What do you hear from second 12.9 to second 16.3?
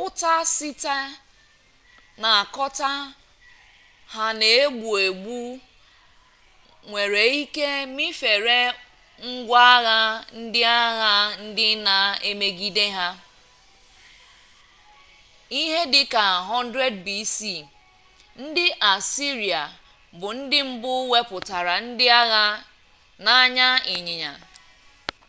ha ihe dika